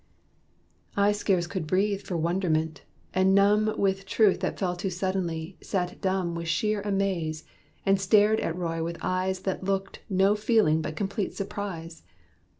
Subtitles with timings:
[0.97, 2.81] I scarce could breathe for wonderment;
[3.13, 7.43] and numb With truth that fell too suddenly, sat dumb With sheer amaze,
[7.85, 12.01] and stared at Roy with eyes That looked no feeling but complete surprise.